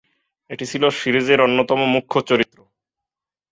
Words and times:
এটি 0.49 0.65
ছিল 0.67 0.83
সিরিজের 0.99 1.39
অন্যতম 1.41 1.79
মুখ্য 1.93 2.15
চরিত্র। 2.29 2.57